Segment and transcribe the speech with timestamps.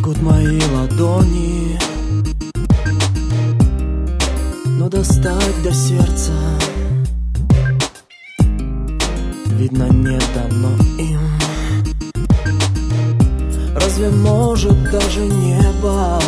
[0.00, 1.78] жгут мои ладони.
[4.78, 6.32] Но достать до сердца
[9.58, 11.20] Видно, не дано им.
[13.74, 16.18] Разве может даже небо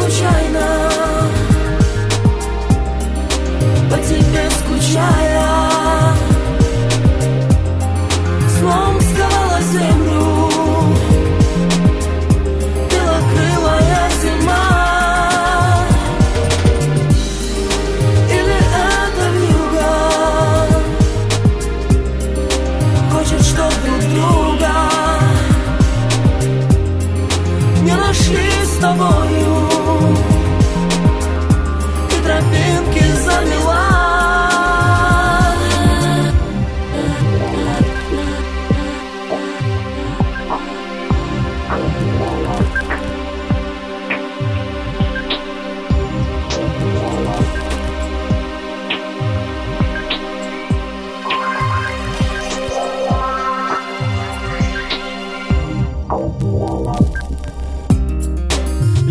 [0.00, 0.90] случайно.
[3.90, 5.39] По тебе скучая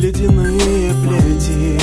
[0.01, 1.77] Ледяные плети.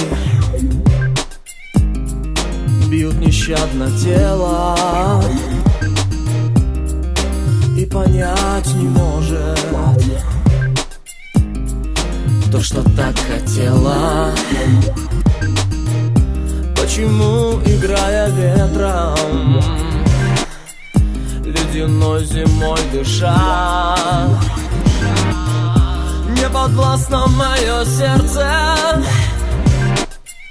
[2.88, 5.22] Бьют нещадно тело.
[7.76, 9.60] И понять не может
[12.50, 14.32] То, что так хотела.
[16.74, 19.60] Почему, играя ветром
[21.44, 23.94] Ледяной зимой дыша
[26.46, 28.76] не подвластно мое сердце.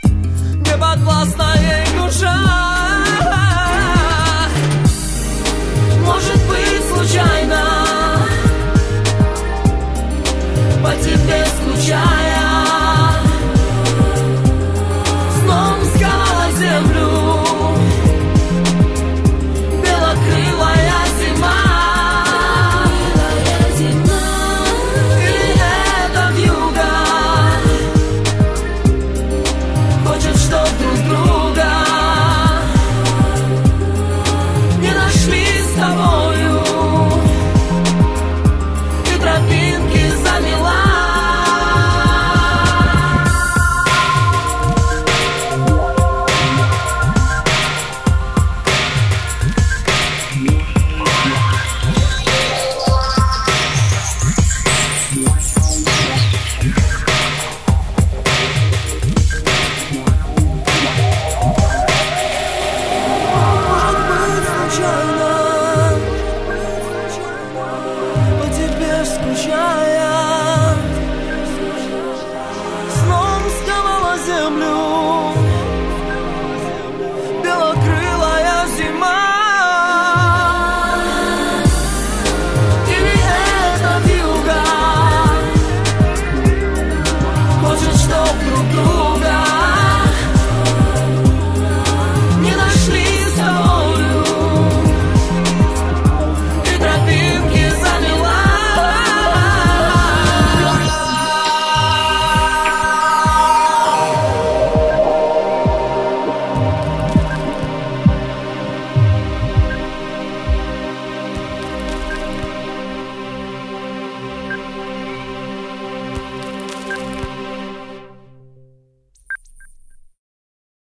[0.04, 2.36] Не подвластна ей душа
[6.04, 7.62] Может быть случайно.
[10.84, 12.35] По тебе скучаю